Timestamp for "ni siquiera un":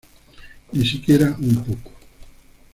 0.73-1.63